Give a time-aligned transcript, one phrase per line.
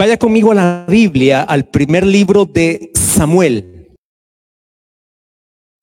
[0.00, 3.96] Vaya conmigo a la Biblia, al primer libro de Samuel,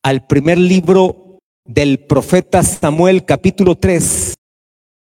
[0.02, 4.34] al primer libro del profeta Samuel, capítulo 3.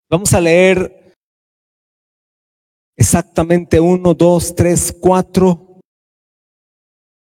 [0.08, 1.16] Vamos a leer
[2.96, 5.80] exactamente uno, dos, tres, cuatro,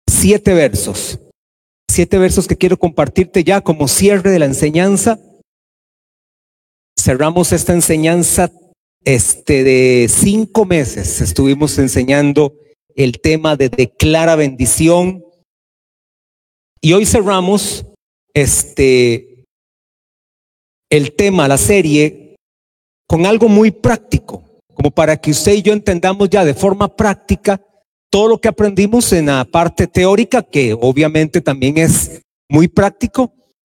[0.08, 1.20] siete versos.
[1.90, 5.20] Siete versos que quiero compartirte ya como cierre de la enseñanza.
[6.96, 8.52] Cerramos esta enseñanza
[9.06, 12.56] este, de cinco meses estuvimos enseñando
[12.96, 15.24] el tema de declara bendición.
[16.82, 17.86] Y hoy cerramos
[18.34, 19.46] este,
[20.90, 22.36] el tema, la serie,
[23.08, 27.62] con algo muy práctico, como para que usted y yo entendamos ya de forma práctica
[28.10, 33.34] todo lo que aprendimos en la parte teórica, que obviamente también es muy práctico.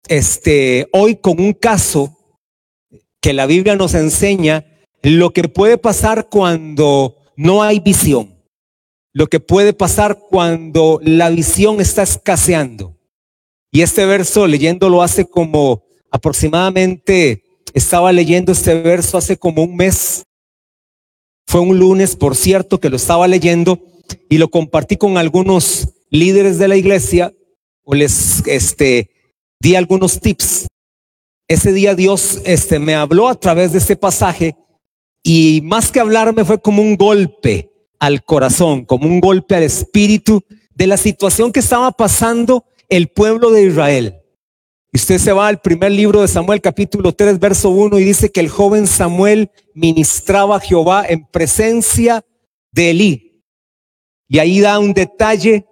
[0.09, 2.17] Este, hoy con un caso
[3.21, 4.65] que la Biblia nos enseña
[5.07, 8.43] lo que puede pasar cuando no hay visión,
[9.13, 12.99] lo que puede pasar cuando la visión está escaseando.
[13.71, 20.25] Y este verso leyéndolo hace como aproximadamente, estaba leyendo este verso hace como un mes.
[21.47, 23.79] Fue un lunes, por cierto, que lo estaba leyendo
[24.29, 27.33] y lo compartí con algunos líderes de la iglesia
[27.85, 29.11] o les este,
[29.61, 30.67] di algunos tips.
[31.47, 34.57] Ese día Dios este, me habló a través de este pasaje
[35.29, 40.41] y más que hablarme fue como un golpe al corazón, como un golpe al espíritu
[40.73, 44.21] de la situación que estaba pasando el pueblo de Israel.
[44.93, 48.39] Usted se va al primer libro de Samuel, capítulo 3, verso 1, y dice que
[48.39, 52.25] el joven Samuel ministraba a Jehová en presencia
[52.71, 53.43] de Elí.
[54.29, 55.67] Y ahí da un detalle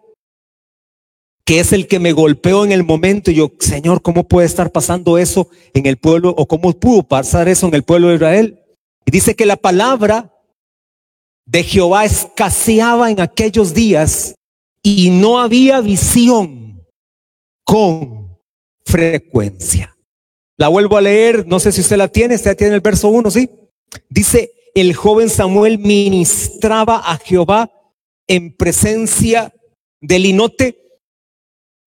[1.44, 3.30] que es el que me golpeó en el momento.
[3.30, 7.47] Y yo, Señor, ¿cómo puede estar pasando eso en el pueblo o cómo pudo pasar
[7.47, 8.63] eso en el pueblo de Israel?
[9.06, 10.33] Y dice que la palabra
[11.47, 14.34] de Jehová escaseaba en aquellos días
[14.83, 16.86] y no había visión
[17.64, 18.38] con
[18.84, 19.97] frecuencia.
[20.56, 23.31] La vuelvo a leer, no sé si usted la tiene, usted tiene el verso 1,
[23.31, 23.50] ¿sí?
[24.09, 27.71] Dice, el joven Samuel ministraba a Jehová
[28.26, 29.53] en presencia
[30.00, 30.81] del linote.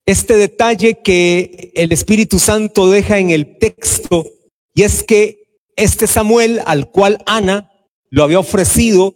[0.06, 4.26] Este detalle que el Espíritu Santo deja en el texto,
[4.74, 5.47] y es que
[5.78, 7.72] este Samuel al cual Ana
[8.10, 9.16] lo había ofrecido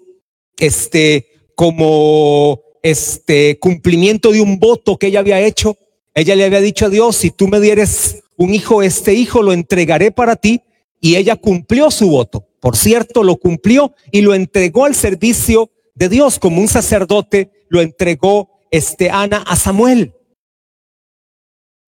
[0.58, 5.78] este como este cumplimiento de un voto que ella había hecho.
[6.14, 9.54] Ella le había dicho a Dios, si tú me dieres un hijo, este hijo lo
[9.54, 10.62] entregaré para ti.
[11.00, 12.48] Y ella cumplió su voto.
[12.60, 17.82] Por cierto, lo cumplió y lo entregó al servicio de Dios como un sacerdote, lo
[17.82, 20.14] entregó este Ana a Samuel.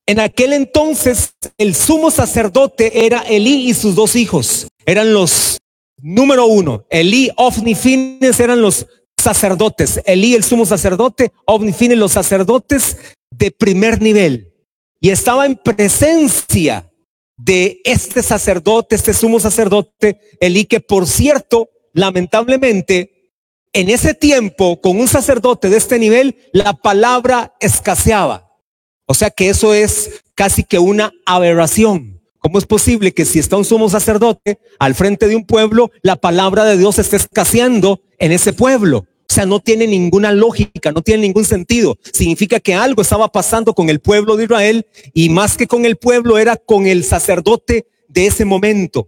[0.06, 4.68] En aquel entonces el sumo sacerdote era Elí y sus dos hijos.
[4.86, 5.60] Eran los
[6.02, 6.86] número uno.
[6.90, 8.86] Elí, Ofni, Fines eran los
[9.18, 10.02] sacerdotes.
[10.06, 12.98] Elí el sumo sacerdote, Ofni, Fines los sacerdotes
[13.32, 14.54] de primer nivel.
[15.00, 16.90] Y estaba en presencia
[17.38, 23.32] de este sacerdote, este sumo sacerdote, Elí, que por cierto, lamentablemente,
[23.74, 28.43] en ese tiempo, con un sacerdote de este nivel, la palabra escaseaba.
[29.06, 32.22] O sea que eso es casi que una aberración.
[32.40, 36.18] ¿Cómo es posible que si está un sumo sacerdote al frente de un pueblo, la
[36.18, 39.06] palabra de Dios esté escaseando en ese pueblo?
[39.30, 41.98] O sea, no tiene ninguna lógica, no tiene ningún sentido.
[42.12, 45.96] Significa que algo estaba pasando con el pueblo de Israel y más que con el
[45.96, 49.08] pueblo era con el sacerdote de ese momento.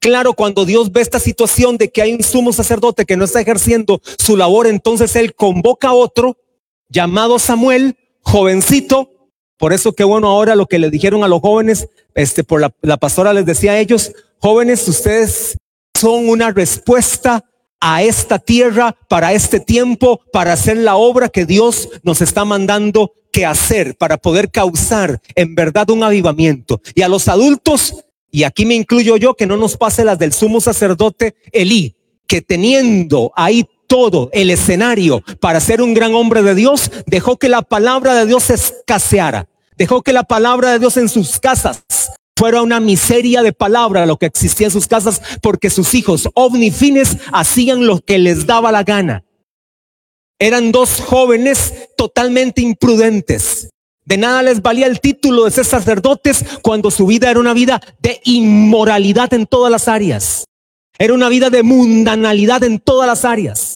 [0.00, 3.40] Claro, cuando Dios ve esta situación de que hay un sumo sacerdote que no está
[3.40, 6.36] ejerciendo su labor, entonces Él convoca a otro
[6.88, 9.10] llamado Samuel, jovencito,
[9.58, 12.72] por eso qué bueno ahora lo que le dijeron a los jóvenes, este, por la,
[12.80, 15.58] la pastora les decía a ellos, jóvenes, ustedes
[15.94, 17.44] son una respuesta
[17.80, 23.12] a esta tierra, para este tiempo, para hacer la obra que Dios nos está mandando
[23.32, 26.80] que hacer, para poder causar en verdad un avivamiento.
[26.94, 27.94] Y a los adultos,
[28.30, 31.94] y aquí me incluyo yo, que no nos pase las del sumo sacerdote Elí,
[32.26, 37.48] que teniendo ahí todo el escenario para ser un gran hombre de Dios, dejó que
[37.48, 39.48] la palabra de Dios escaseara.
[39.76, 41.82] Dejó que la palabra de Dios en sus casas
[42.36, 47.16] fuera una miseria de palabra lo que existía en sus casas porque sus hijos ovnifines
[47.32, 49.24] hacían lo que les daba la gana.
[50.38, 53.70] Eran dos jóvenes totalmente imprudentes.
[54.04, 57.80] De nada les valía el título de ser sacerdotes cuando su vida era una vida
[58.00, 60.44] de inmoralidad en todas las áreas.
[60.98, 63.67] Era una vida de mundanalidad en todas las áreas.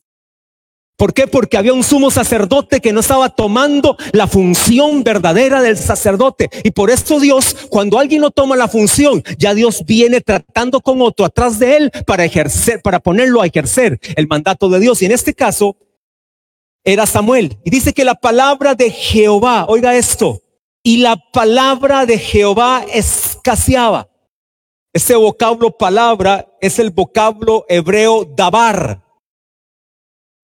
[1.02, 1.26] ¿Por qué?
[1.26, 6.48] Porque había un sumo sacerdote que no estaba tomando la función verdadera del sacerdote.
[6.62, 11.02] Y por esto Dios, cuando alguien no toma la función, ya Dios viene tratando con
[11.02, 15.02] otro atrás de él para ejercer, para ponerlo a ejercer el mandato de Dios.
[15.02, 15.76] Y en este caso
[16.84, 17.58] era Samuel.
[17.64, 20.40] Y dice que la palabra de Jehová, oiga esto,
[20.84, 24.08] y la palabra de Jehová escaseaba.
[24.92, 29.02] Ese vocablo palabra es el vocablo hebreo dabar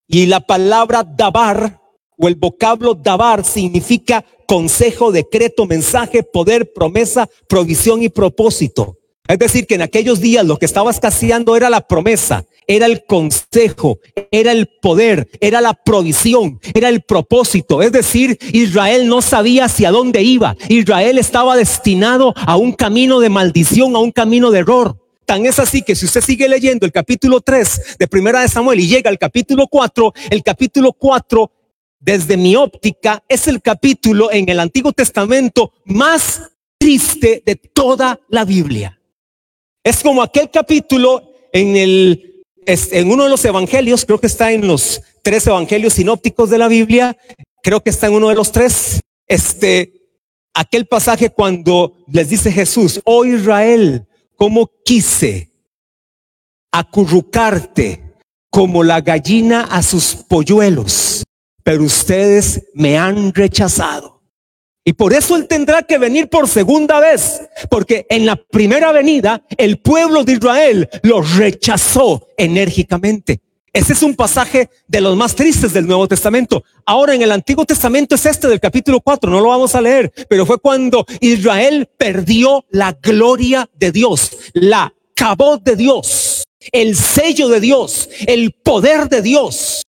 [0.08, 1.80] y la palabra dabar
[2.18, 8.96] o el vocablo dabar significa consejo, decreto, mensaje, poder, promesa, provisión y propósito.
[9.28, 13.04] Es decir, que en aquellos días lo que estaba escaseando era la promesa, era el
[13.04, 13.98] consejo,
[14.30, 17.82] era el poder, era la provisión, era el propósito.
[17.82, 20.56] Es decir, Israel no sabía hacia dónde iba.
[20.70, 24.96] Israel estaba destinado a un camino de maldición, a un camino de error.
[25.28, 28.80] Tan es así que si usted sigue leyendo el capítulo 3 de Primera de Samuel
[28.80, 31.52] y llega al capítulo 4, el capítulo 4,
[32.00, 38.46] desde mi óptica, es el capítulo en el Antiguo Testamento más triste de toda la
[38.46, 38.98] Biblia.
[39.84, 44.66] Es como aquel capítulo en el en uno de los evangelios, creo que está en
[44.66, 47.18] los tres evangelios sinópticos de la Biblia,
[47.62, 49.92] creo que está en uno de los tres, este,
[50.54, 54.07] aquel pasaje cuando les dice Jesús, oh Israel,
[54.38, 55.50] cómo quise
[56.72, 58.14] acurrucarte
[58.50, 61.24] como la gallina a sus polluelos,
[61.64, 64.22] pero ustedes me han rechazado.
[64.84, 69.42] Y por eso Él tendrá que venir por segunda vez, porque en la primera venida
[69.58, 73.40] el pueblo de Israel lo rechazó enérgicamente.
[73.78, 76.64] Ese es un pasaje de los más tristes del Nuevo Testamento.
[76.84, 80.12] Ahora en el Antiguo Testamento es este del capítulo 4, no lo vamos a leer,
[80.28, 86.42] pero fue cuando Israel perdió la gloria de Dios, la cabot de Dios,
[86.72, 89.82] el sello de Dios, el poder de Dios,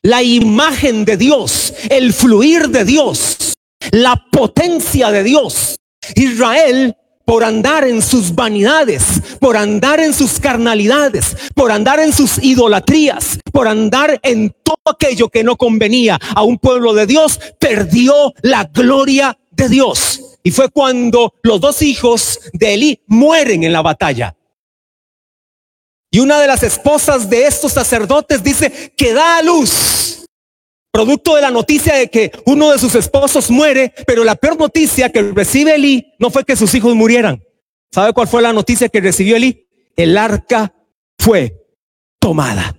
[0.00, 3.52] la imagen de Dios, el fluir de Dios,
[3.90, 5.76] la potencia de Dios.
[6.14, 9.04] Israel por andar en sus vanidades,
[9.40, 15.28] por andar en sus carnalidades, por andar en sus idolatrías, por andar en todo aquello
[15.28, 20.20] que no convenía a un pueblo de Dios, perdió la gloria de Dios.
[20.42, 24.36] Y fue cuando los dos hijos de Elí mueren en la batalla.
[26.10, 30.23] Y una de las esposas de estos sacerdotes dice que da a luz
[30.94, 35.10] producto de la noticia de que uno de sus esposos muere, pero la peor noticia
[35.10, 37.42] que recibe Eli no fue que sus hijos murieran.
[37.92, 39.66] ¿Sabe cuál fue la noticia que recibió Eli?
[39.96, 40.72] El arca
[41.18, 41.66] fue
[42.20, 42.76] tomada.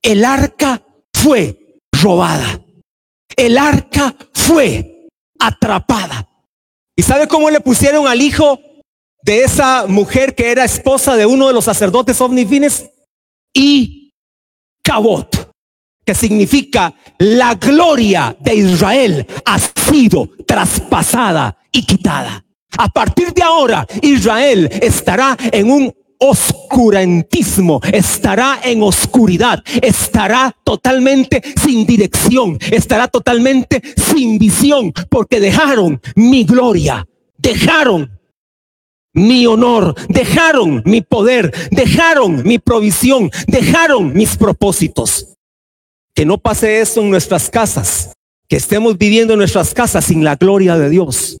[0.00, 0.82] El arca
[1.12, 2.64] fue robada.
[3.36, 5.08] El arca fue
[5.38, 6.26] atrapada.
[6.96, 8.58] ¿Y sabe cómo le pusieron al hijo
[9.22, 12.88] de esa mujer que era esposa de uno de los sacerdotes omnifines?
[13.52, 14.14] Y
[14.82, 15.49] Cabot
[16.10, 22.44] que significa la gloria de Israel ha sido traspasada y quitada.
[22.76, 31.86] A partir de ahora, Israel estará en un oscurantismo, estará en oscuridad, estará totalmente sin
[31.86, 37.06] dirección, estará totalmente sin visión, porque dejaron mi gloria,
[37.38, 38.18] dejaron
[39.12, 45.28] mi honor, dejaron mi poder, dejaron mi provisión, dejaron mis propósitos.
[46.20, 48.12] Que no pase eso en nuestras casas,
[48.46, 51.38] que estemos viviendo en nuestras casas sin la gloria de Dios.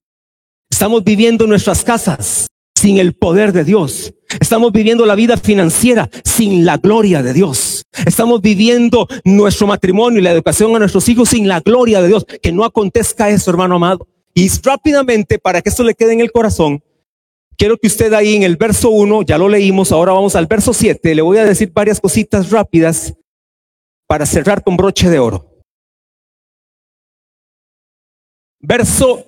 [0.70, 4.14] Estamos viviendo en nuestras casas sin el poder de Dios.
[4.40, 7.82] Estamos viviendo la vida financiera sin la gloria de Dios.
[8.06, 12.24] Estamos viviendo nuestro matrimonio y la educación a nuestros hijos sin la gloria de Dios.
[12.40, 14.08] Que no acontezca eso, hermano amado.
[14.32, 16.82] Y rápidamente, para que esto le quede en el corazón,
[17.58, 20.72] quiero que usted ahí en el verso 1, ya lo leímos, ahora vamos al verso
[20.72, 23.12] 7, le voy a decir varias cositas rápidas
[24.10, 25.62] para cerrar con broche de oro.
[28.58, 29.24] Verso,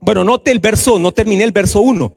[0.00, 2.14] bueno, note el verso, no terminé el verso 1.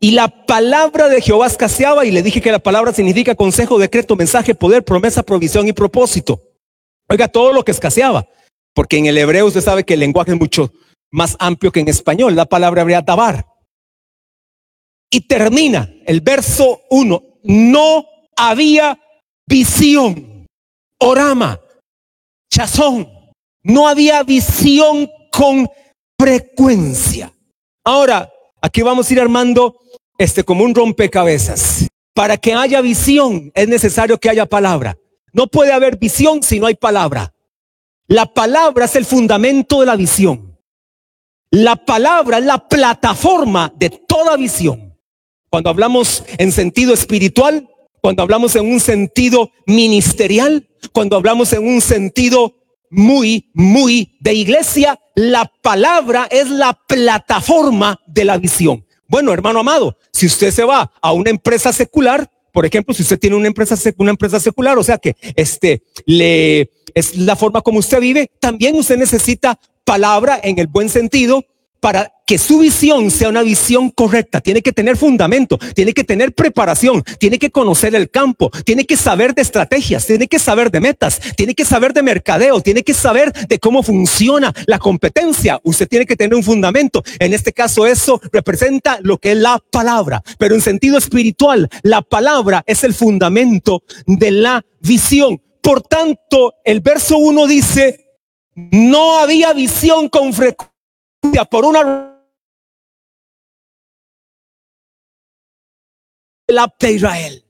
[0.00, 4.16] Y la palabra de Jehová escaseaba y le dije que la palabra significa consejo, decreto,
[4.16, 6.40] mensaje, poder, promesa, provisión y propósito.
[7.10, 8.26] Oiga, todo lo que escaseaba,
[8.72, 10.72] porque en el hebreo usted sabe que el lenguaje es mucho
[11.10, 13.44] más amplio que en español, la palabra habría tabar.
[15.10, 18.98] Y termina el verso 1, no había
[19.46, 20.37] visión.
[20.98, 21.60] Orama,
[22.50, 23.08] Chazón.
[23.62, 25.68] No había visión con
[26.18, 27.32] frecuencia.
[27.84, 29.78] Ahora, aquí vamos a ir armando
[30.16, 31.88] este como un rompecabezas.
[32.14, 34.98] Para que haya visión es necesario que haya palabra.
[35.32, 37.32] No puede haber visión si no hay palabra.
[38.08, 40.58] La palabra es el fundamento de la visión.
[41.50, 44.98] La palabra es la plataforma de toda visión.
[45.50, 47.68] Cuando hablamos en sentido espiritual,
[48.00, 52.54] cuando hablamos en un sentido ministerial, cuando hablamos en un sentido
[52.90, 58.84] muy, muy de iglesia, la palabra es la plataforma de la visión.
[59.08, 63.18] Bueno, hermano amado, si usted se va a una empresa secular, por ejemplo, si usted
[63.18, 67.78] tiene una empresa, una empresa secular, o sea que este le es la forma como
[67.78, 71.44] usted vive, también usted necesita palabra en el buen sentido
[71.80, 76.34] para que su visión sea una visión correcta, tiene que tener fundamento, tiene que tener
[76.34, 80.80] preparación, tiene que conocer el campo, tiene que saber de estrategias, tiene que saber de
[80.80, 85.58] metas, tiene que saber de mercadeo, tiene que saber de cómo funciona la competencia.
[85.62, 87.02] Usted tiene que tener un fundamento.
[87.18, 92.02] En este caso eso representa lo que es la palabra, pero en sentido espiritual, la
[92.02, 95.40] palabra es el fundamento de la visión.
[95.62, 98.04] Por tanto, el verso 1 dice,
[98.54, 100.77] no había visión con frecuencia
[101.50, 102.14] por una
[106.80, 107.44] de Israel.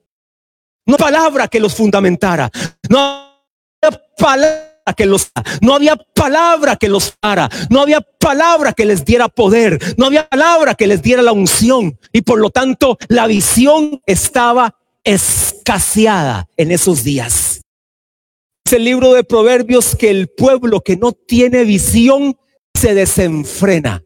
[0.87, 2.51] No palabra que los fundamentara.
[2.89, 3.45] No
[3.81, 9.05] había palabra que los no había palabra que los para, no había palabra que les
[9.05, 13.27] diera poder, no había palabra que les diera la unción y por lo tanto la
[13.27, 17.61] visión estaba escaseada en esos días.
[18.65, 22.39] Es el libro de Proverbios que el pueblo que no tiene visión
[22.79, 24.05] se desenfrena.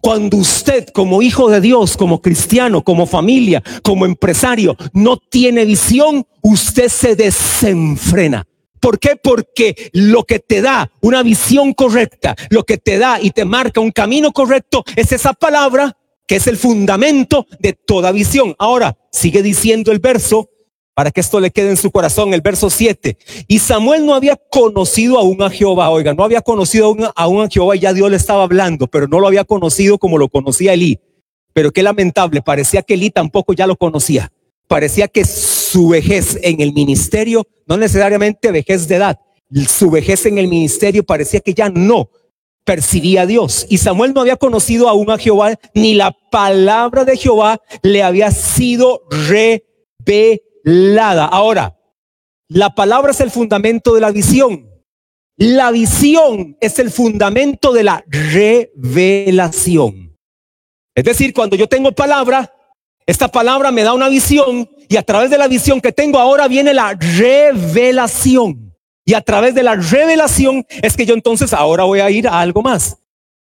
[0.00, 6.26] Cuando usted como hijo de Dios, como cristiano, como familia, como empresario, no tiene visión,
[6.42, 8.44] usted se desenfrena.
[8.80, 9.14] ¿Por qué?
[9.14, 13.80] Porque lo que te da una visión correcta, lo que te da y te marca
[13.80, 18.56] un camino correcto, es esa palabra que es el fundamento de toda visión.
[18.58, 20.49] Ahora, sigue diciendo el verso,
[21.00, 23.16] para que esto le quede en su corazón, el verso 7.
[23.48, 27.74] Y Samuel no había conocido aún a Jehová, oiga, no había conocido aún, a Jehová
[27.74, 31.00] y ya Dios le estaba hablando, pero no lo había conocido como lo conocía Elí.
[31.54, 34.30] Pero qué lamentable, parecía que Elí tampoco ya lo conocía.
[34.68, 39.18] Parecía que su vejez en el ministerio, no necesariamente vejez de edad,
[39.70, 42.10] su vejez en el ministerio parecía que ya no
[42.62, 43.64] percibía a Dios.
[43.70, 48.30] Y Samuel no había conocido aún a Jehová, ni la palabra de Jehová le había
[48.32, 50.49] sido revelada
[51.30, 51.76] Ahora,
[52.48, 54.68] la palabra es el fundamento de la visión.
[55.36, 60.10] La visión es el fundamento de la revelación.
[60.94, 62.52] Es decir, cuando yo tengo palabra,
[63.06, 66.48] esta palabra me da una visión y a través de la visión que tengo ahora
[66.48, 68.76] viene la revelación.
[69.04, 72.38] Y a través de la revelación es que yo entonces ahora voy a ir a
[72.38, 72.98] algo más.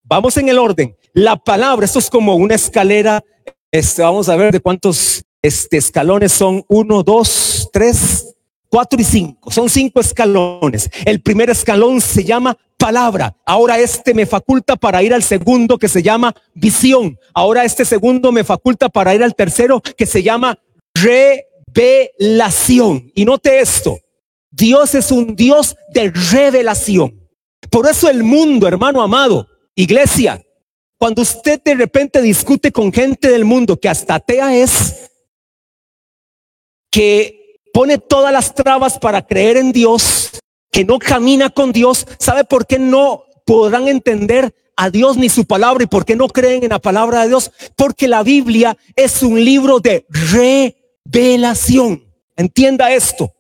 [0.03, 0.97] Vamos en el orden.
[1.13, 3.23] La palabra, esto es como una escalera.
[3.71, 8.35] Este, vamos a ver de cuántos este, escalones son uno, dos, tres,
[8.71, 9.51] cuatro y cinco.
[9.51, 10.89] Son cinco escalones.
[11.05, 13.37] El primer escalón se llama palabra.
[13.45, 17.19] Ahora este me faculta para ir al segundo que se llama visión.
[17.35, 20.59] Ahora este segundo me faculta para ir al tercero que se llama
[20.95, 23.13] revelación.
[23.15, 23.99] Y note esto.
[24.51, 27.21] Dios es un Dios de revelación.
[27.71, 30.43] Por eso el mundo, hermano amado, iglesia,
[30.97, 35.11] cuando usted de repente discute con gente del mundo que hasta atea es,
[36.95, 40.31] que pone todas las trabas para creer en Dios,
[40.71, 45.45] que no camina con Dios, ¿sabe por qué no podrán entender a Dios ni su
[45.45, 47.51] palabra y por qué no creen en la palabra de Dios?
[47.75, 50.07] Porque la Biblia es un libro de
[51.11, 52.05] revelación.
[52.37, 53.33] Entienda esto.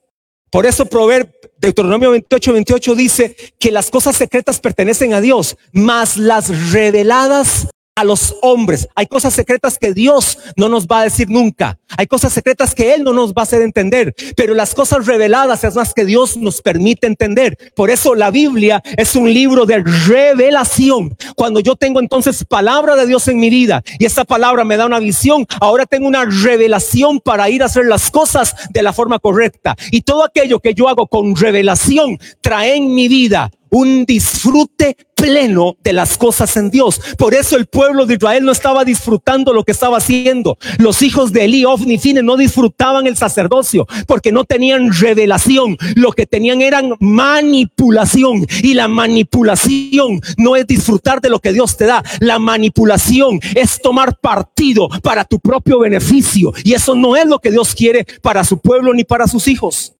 [0.50, 6.16] Por eso Proverbio Deuteronomio 28, 28 dice que las cosas secretas pertenecen a Dios, mas
[6.16, 8.88] las reveladas a los hombres.
[8.94, 11.78] Hay cosas secretas que Dios no nos va a decir nunca.
[11.96, 14.14] Hay cosas secretas que Él no nos va a hacer entender.
[14.36, 17.56] Pero las cosas reveladas es más que Dios nos permite entender.
[17.76, 21.16] Por eso la Biblia es un libro de revelación.
[21.36, 24.86] Cuando yo tengo entonces palabra de Dios en mi vida y esa palabra me da
[24.86, 29.18] una visión, ahora tengo una revelación para ir a hacer las cosas de la forma
[29.18, 29.76] correcta.
[29.90, 35.76] Y todo aquello que yo hago con revelación trae en mi vida un disfrute pleno
[35.82, 37.00] de las cosas en Dios.
[37.18, 40.58] Por eso el pueblo de Israel no estaba disfrutando lo que estaba haciendo.
[40.78, 45.76] Los hijos de Eli, Ofni, Fine no disfrutaban el sacerdocio porque no tenían revelación.
[45.96, 48.46] Lo que tenían eran manipulación.
[48.62, 52.04] Y la manipulación no es disfrutar de lo que Dios te da.
[52.20, 56.52] La manipulación es tomar partido para tu propio beneficio.
[56.62, 59.93] Y eso no es lo que Dios quiere para su pueblo ni para sus hijos.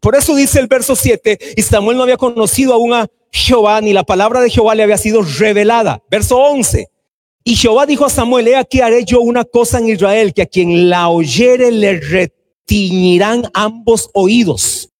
[0.00, 3.92] Por eso dice el verso 7, y Samuel no había conocido aún a Jehová, ni
[3.92, 6.02] la palabra de Jehová le había sido revelada.
[6.10, 6.88] Verso 11.
[7.42, 10.46] Y Jehová dijo a Samuel, he aquí haré yo una cosa en Israel, que a
[10.46, 14.90] quien la oyere le retiñirán ambos oídos.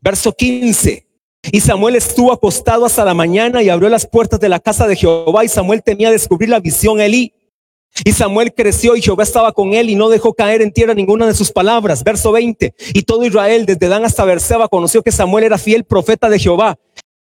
[0.00, 1.06] Verso 15.
[1.50, 4.96] Y Samuel estuvo acostado hasta la mañana y abrió las puertas de la casa de
[4.96, 7.32] Jehová y Samuel temía descubrir la visión a.
[8.04, 11.26] Y Samuel creció y Jehová estaba con él y no dejó caer en tierra ninguna
[11.26, 12.02] de sus palabras.
[12.02, 12.74] Verso 20.
[12.94, 16.78] Y todo Israel, desde Dan hasta Berseba, conoció que Samuel era fiel profeta de Jehová.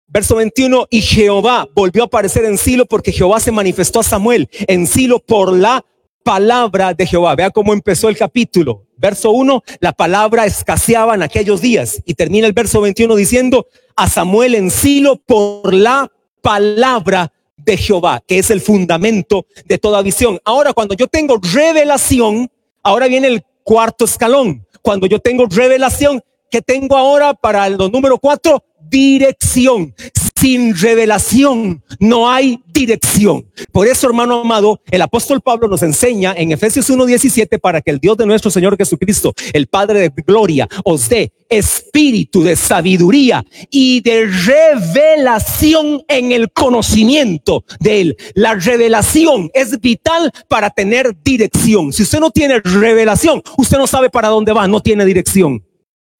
[0.06, 0.86] Verso 21.
[0.90, 5.18] Y Jehová volvió a aparecer en Silo porque Jehová se manifestó a Samuel en Silo
[5.18, 5.84] por la
[6.22, 7.34] palabra de Jehová.
[7.34, 8.86] Vea cómo empezó el capítulo.
[8.96, 12.02] Verso 1, la palabra escaseaba en aquellos días.
[12.04, 16.12] Y termina el verso 21 diciendo a Samuel en Silo por la
[16.42, 17.32] palabra
[17.64, 20.38] de Jehová, que es el fundamento de toda visión.
[20.44, 22.50] Ahora, cuando yo tengo revelación,
[22.82, 24.66] ahora viene el cuarto escalón.
[24.82, 28.62] Cuando yo tengo revelación, que tengo ahora para el número cuatro?
[28.88, 29.94] Dirección.
[30.40, 33.46] Sin revelación no hay dirección.
[33.72, 37.98] Por eso, hermano amado, el apóstol Pablo nos enseña en Efesios 1:17 para que el
[37.98, 44.00] Dios de nuestro Señor Jesucristo, el Padre de gloria, os dé espíritu de sabiduría y
[44.00, 48.16] de revelación en el conocimiento de Él.
[48.34, 51.92] La revelación es vital para tener dirección.
[51.92, 55.62] Si usted no tiene revelación, usted no sabe para dónde va, no tiene dirección.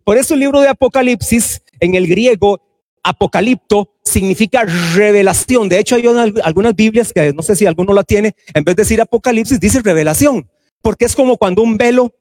[0.04, 2.60] Por eso el libro de Apocalipsis en el griego
[3.02, 5.68] apocalipto significa revelación.
[5.68, 6.04] De hecho, hay
[6.42, 9.80] algunas Biblias que no sé si alguno la tiene, en vez de decir apocalipsis, dice
[9.82, 10.48] revelación,
[10.82, 12.12] porque es como cuando un velo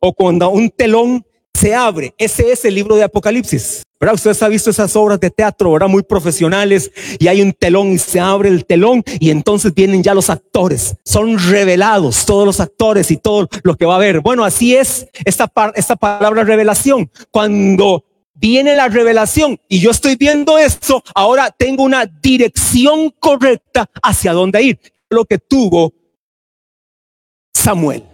[0.00, 1.24] o cuando un telón
[1.58, 2.14] se abre.
[2.18, 3.84] Ese es el libro de Apocalipsis.
[4.00, 4.14] ¿Verdad?
[4.14, 5.88] Ustedes han visto esas obras de teatro, ¿verdad?
[5.88, 10.14] Muy profesionales y hay un telón y se abre el telón y entonces vienen ya
[10.14, 10.94] los actores.
[11.04, 14.20] Son revelados todos los actores y todo lo que va a haber.
[14.20, 17.10] Bueno, así es esta, esta palabra revelación.
[17.32, 18.04] Cuando
[18.38, 24.62] viene la revelación y yo estoy viendo esto, ahora tengo una dirección correcta hacia dónde
[24.62, 24.80] ir.
[25.10, 25.92] Lo que tuvo
[27.54, 28.04] Samuel.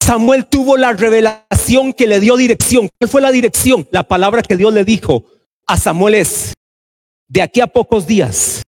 [0.00, 2.88] Samuel tuvo la revelación que le dio dirección.
[2.98, 3.86] ¿Cuál fue la dirección?
[3.90, 5.24] La palabra que Dios le dijo
[5.66, 6.54] a Samuel es,
[7.26, 8.62] de aquí a pocos días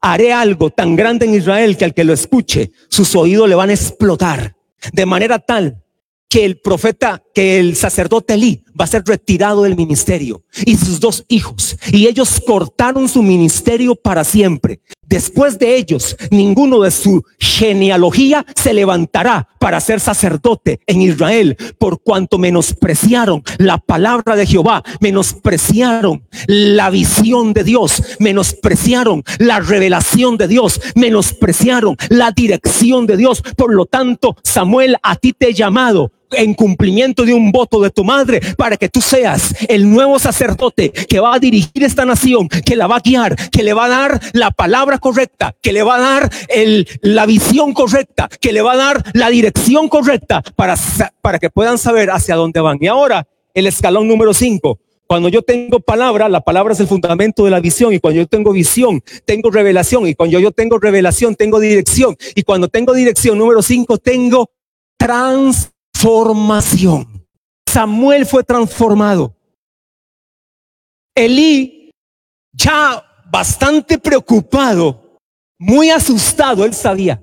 [0.00, 3.70] haré algo tan grande en Israel que al que lo escuche, sus oídos le van
[3.70, 4.56] a explotar.
[4.92, 5.82] De manera tal
[6.28, 11.00] que el profeta, que el sacerdote Elí va a ser retirado del ministerio y sus
[11.00, 11.76] dos hijos.
[11.92, 14.80] Y ellos cortaron su ministerio para siempre.
[15.02, 22.00] Después de ellos, ninguno de su genealogía se levantará para ser sacerdote en Israel, por
[22.00, 30.48] cuanto menospreciaron la palabra de Jehová, menospreciaron la visión de Dios, menospreciaron la revelación de
[30.48, 33.42] Dios, menospreciaron la dirección de Dios.
[33.56, 37.90] Por lo tanto, Samuel, a ti te he llamado en cumplimiento de un voto de
[37.90, 42.48] tu madre para que tú seas el nuevo sacerdote que va a dirigir esta nación,
[42.48, 45.82] que la va a guiar, que le va a dar la palabra correcta, que le
[45.82, 50.42] va a dar el, la visión correcta, que le va a dar la dirección correcta
[50.54, 50.76] para,
[51.20, 52.78] para que puedan saber hacia dónde van.
[52.80, 54.78] Y ahora el escalón número cinco.
[55.06, 57.92] Cuando yo tengo palabra, la palabra es el fundamento de la visión.
[57.92, 60.08] Y cuando yo tengo visión, tengo revelación.
[60.08, 62.16] Y cuando yo tengo revelación, tengo dirección.
[62.34, 64.50] Y cuando tengo dirección, número cinco, tengo
[64.98, 67.26] trans formación.
[67.68, 69.36] Samuel fue transformado.
[71.14, 71.90] Elí,
[72.52, 75.18] ya bastante preocupado,
[75.58, 77.22] muy asustado, él sabía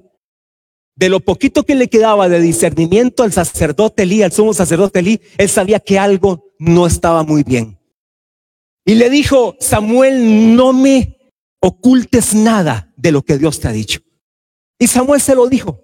[0.96, 5.22] de lo poquito que le quedaba de discernimiento al sacerdote Elí, al sumo sacerdote Elí,
[5.38, 7.80] él sabía que algo no estaba muy bien.
[8.86, 11.18] Y le dijo, Samuel, no me
[11.62, 14.02] ocultes nada de lo que Dios te ha dicho.
[14.78, 15.82] Y Samuel se lo dijo.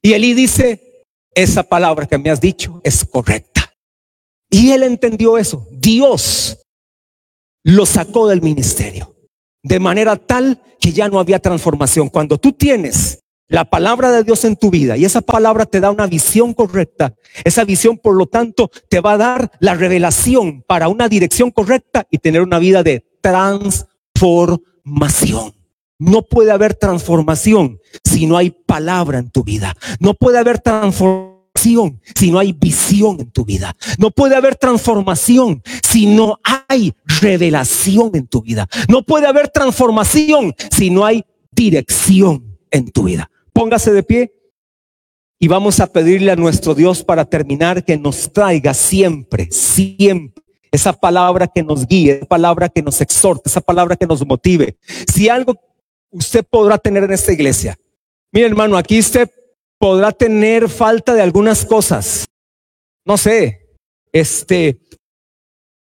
[0.00, 0.93] Y Elí dice,
[1.34, 3.72] esa palabra que me has dicho es correcta.
[4.50, 5.66] Y él entendió eso.
[5.70, 6.58] Dios
[7.64, 9.14] lo sacó del ministerio
[9.64, 12.08] de manera tal que ya no había transformación.
[12.10, 13.18] Cuando tú tienes
[13.48, 17.16] la palabra de Dios en tu vida y esa palabra te da una visión correcta,
[17.42, 22.06] esa visión por lo tanto te va a dar la revelación para una dirección correcta
[22.10, 25.52] y tener una vida de transformación.
[26.04, 29.74] No puede haber transformación si no hay palabra en tu vida.
[30.00, 33.74] No puede haber transformación si no hay visión en tu vida.
[33.98, 38.68] No puede haber transformación si no hay revelación en tu vida.
[38.86, 43.30] No puede haber transformación si no hay dirección en tu vida.
[43.54, 44.34] Póngase de pie
[45.38, 50.92] y vamos a pedirle a nuestro Dios para terminar que nos traiga siempre, siempre esa
[50.92, 54.76] palabra que nos guíe, esa palabra que nos exhorte, esa palabra que nos motive.
[55.10, 55.54] Si algo
[56.14, 57.76] usted podrá tener en esta iglesia.
[58.32, 59.28] Mire hermano, aquí usted
[59.78, 62.26] podrá tener falta de algunas cosas.
[63.04, 63.76] No sé,
[64.12, 64.78] este,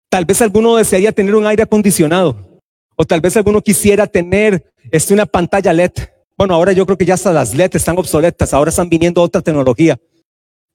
[0.10, 2.60] tal vez alguno desearía tener un aire acondicionado.
[2.96, 5.92] O tal vez alguno quisiera tener este, una pantalla LED.
[6.38, 9.42] Bueno, ahora yo creo que ya hasta las LED están obsoletas, ahora están viniendo otra
[9.42, 10.00] tecnología.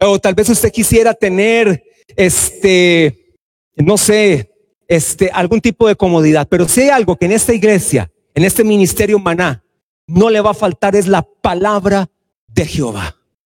[0.01, 1.83] O tal vez usted quisiera tener,
[2.17, 3.35] este,
[3.77, 4.53] no sé,
[4.87, 6.47] este, algún tipo de comodidad.
[6.49, 9.65] Pero si hay algo que en esta iglesia en este ministerio maná,
[10.07, 12.09] no le va a faltar es la palabra
[12.47, 13.17] de Jehová.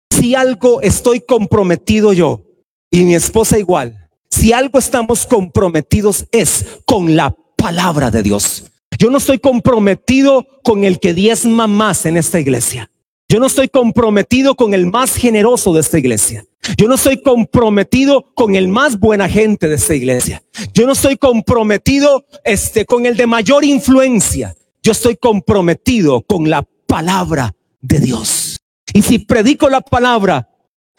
[0.09, 2.45] Si algo estoy comprometido yo
[2.89, 8.71] y mi esposa igual, si algo estamos comprometidos es con la palabra de Dios.
[8.97, 12.89] Yo no estoy comprometido con el que diezma más en esta iglesia.
[13.27, 16.45] Yo no estoy comprometido con el más generoso de esta iglesia.
[16.77, 20.41] Yo no estoy comprometido con el más buena gente de esta iglesia.
[20.73, 24.55] Yo no estoy comprometido este con el de mayor influencia.
[24.81, 28.59] Yo estoy comprometido con la palabra de Dios.
[28.93, 30.49] Y si predico la palabra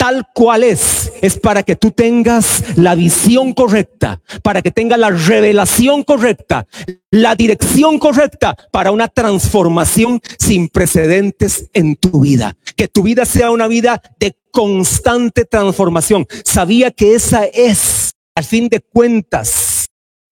[0.00, 5.10] tal cual es, es para que tú tengas la visión correcta, para que tengas la
[5.10, 6.66] revelación correcta,
[7.10, 12.56] la dirección correcta para una transformación sin precedentes en tu vida.
[12.76, 16.26] Que tu vida sea una vida de constante transformación.
[16.44, 19.69] Sabía que esa es, al fin de cuentas,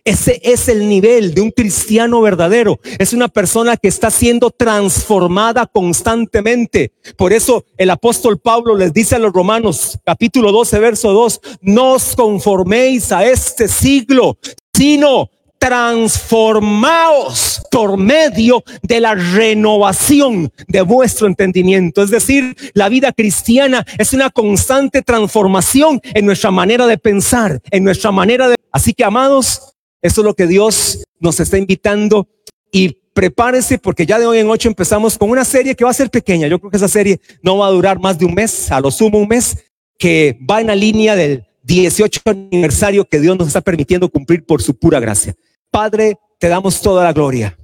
[0.09, 2.81] ese es el nivel de un cristiano verdadero.
[2.99, 6.93] Es una persona que está siendo transformada constantemente.
[7.17, 11.93] Por eso el apóstol Pablo les dice a los romanos, capítulo 12, verso 2, no
[11.93, 14.39] os conforméis a este siglo,
[14.73, 22.03] sino transformaos por medio de la renovación de vuestro entendimiento.
[22.03, 27.85] Es decir, la vida cristiana es una constante transformación en nuestra manera de pensar, en
[27.85, 28.57] nuestra manera de...
[28.73, 32.29] Así que, amados, eso es lo que Dios nos está invitando
[32.71, 35.95] y prepárese porque ya de hoy en ocho empezamos con una serie que va a
[35.95, 36.47] ser pequeña.
[36.47, 38.91] Yo creo que esa serie no va a durar más de un mes, a lo
[38.91, 39.65] sumo un mes,
[39.99, 44.63] que va en la línea del 18 aniversario que Dios nos está permitiendo cumplir por
[44.63, 45.35] su pura gracia.
[45.71, 47.59] Padre, te damos toda la gloria.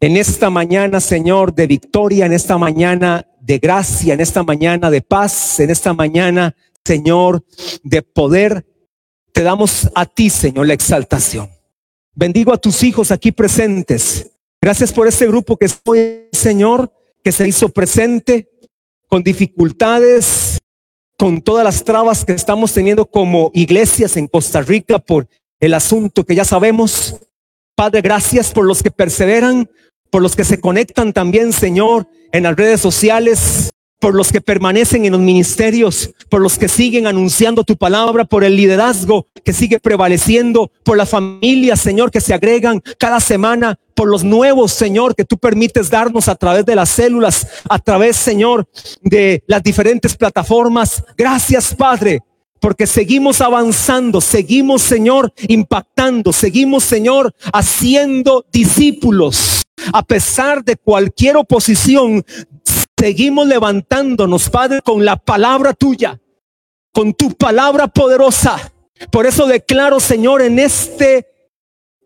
[0.00, 5.02] En esta mañana, Señor, de victoria, en esta mañana de gracia, en esta mañana de
[5.02, 7.44] paz, en esta mañana, Señor,
[7.82, 8.64] de poder
[9.34, 11.50] te damos a ti, Señor, la exaltación.
[12.14, 14.30] Bendigo a tus hijos aquí presentes.
[14.62, 16.92] Gracias por este grupo que estoy, Señor,
[17.22, 18.48] que se hizo presente
[19.08, 20.60] con dificultades,
[21.18, 25.26] con todas las trabas que estamos teniendo como iglesias en Costa Rica por
[25.58, 27.16] el asunto que ya sabemos.
[27.74, 29.68] Padre, gracias por los que perseveran,
[30.10, 33.72] por los que se conectan también, Señor, en las redes sociales,
[34.04, 38.44] por los que permanecen en los ministerios, por los que siguen anunciando tu palabra, por
[38.44, 44.10] el liderazgo que sigue prevaleciendo, por las familias, Señor, que se agregan cada semana, por
[44.10, 48.68] los nuevos, Señor, que tú permites darnos a través de las células, a través, Señor,
[49.00, 51.02] de las diferentes plataformas.
[51.16, 52.20] Gracias, Padre,
[52.60, 59.62] porque seguimos avanzando, seguimos, Señor, impactando, seguimos, Señor, haciendo discípulos.
[59.94, 62.24] A pesar de cualquier oposición,
[63.04, 66.18] seguimos levantándonos, Padre, con la palabra tuya,
[66.90, 68.72] con tu palabra poderosa.
[69.12, 71.26] Por eso declaro, Señor, en este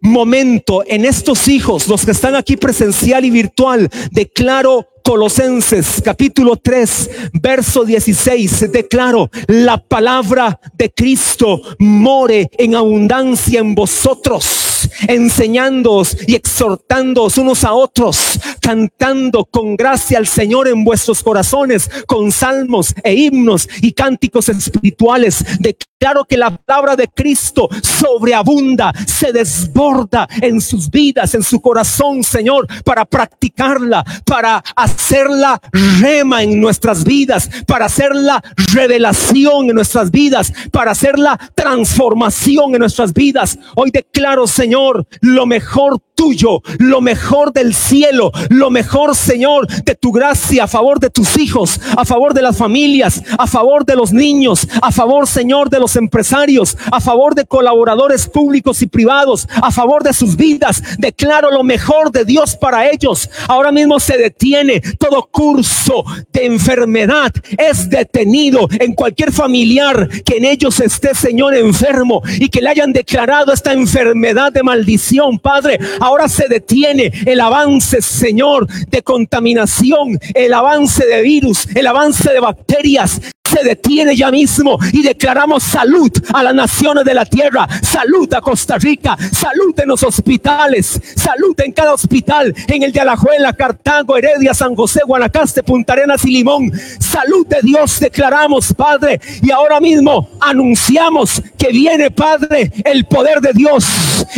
[0.01, 7.11] momento, en estos hijos, los que están aquí presencial y virtual, declaro Colosenses capítulo 3,
[7.41, 17.39] verso 16, declaro, la palabra de Cristo more en abundancia en vosotros, enseñándoos y exhortándoos
[17.39, 23.69] unos a otros, cantando con gracia al Señor en vuestros corazones, con salmos e himnos
[23.81, 25.45] y cánticos espirituales.
[25.59, 32.23] Declaro que la palabra de Cristo sobreabunda, se desborda en sus vidas, en su corazón,
[32.23, 35.61] Señor, para practicarla, para hacer hacerla
[36.01, 42.75] rema en nuestras vidas, para hacer la revelación en nuestras vidas, para hacer la transformación
[42.75, 43.59] en nuestras vidas.
[43.75, 44.88] Hoy declaro, Señor,
[45.21, 50.99] lo mejor tuyo, lo mejor del cielo, lo mejor, Señor, de tu gracia a favor
[50.99, 55.29] de tus hijos, a favor de las familias, a favor de los niños, a favor,
[55.29, 60.37] Señor, de los empresarios, a favor de colaboradores públicos y privados, a favor de sus
[60.37, 60.83] vidas.
[60.99, 63.31] Declaro lo mejor de Dios para ellos.
[63.47, 70.45] Ahora mismo se detiene todo curso de enfermedad, es detenido en cualquier familiar que en
[70.45, 75.79] ellos esté, Señor, enfermo y que le hayan declarado esta enfermedad de maldición, Padre.
[76.01, 82.41] Ahora se detiene el avance, Señor, de contaminación, el avance de virus, el avance de
[82.41, 88.33] bacterias se detiene ya mismo y declaramos salud a las naciones de la tierra, salud
[88.35, 93.53] a Costa Rica, salud en los hospitales, salud en cada hospital, en el de Alajuela,
[93.55, 96.71] Cartago, Heredia, San José, Guanacaste, Punta Arenas y Limón.
[96.99, 103.53] Salud de Dios declaramos, Padre, y ahora mismo anunciamos que viene, Padre, el poder de
[103.53, 103.87] Dios,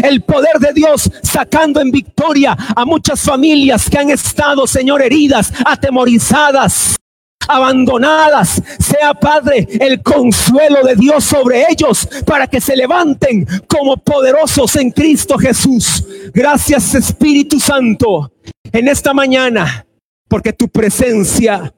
[0.02, 5.52] el poder de Dios sacando en victoria a muchas familias que han estado, Señor, heridas,
[5.64, 7.00] atemorizadas
[7.48, 8.62] abandonadas.
[8.78, 14.90] Sea, Padre, el consuelo de Dios sobre ellos para que se levanten como poderosos en
[14.90, 16.04] Cristo Jesús.
[16.32, 18.32] Gracias, Espíritu Santo.
[18.72, 19.86] En esta mañana
[20.30, 21.74] porque tu presencia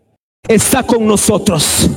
[0.46, 1.90] está con nosotros,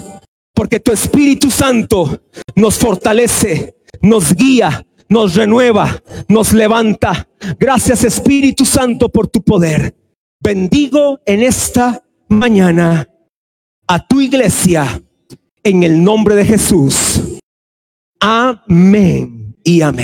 [0.54, 2.21] porque tu Espíritu Santo
[2.56, 7.28] nos fortalece, nos guía, nos renueva, nos levanta.
[7.60, 9.93] Gracias Espíritu Santo por tu poder.
[10.39, 13.06] Bendigo en esta mañana
[13.88, 15.02] a tu iglesia
[15.63, 17.39] en el nombre de Jesús.
[18.19, 19.93] Amén y amén.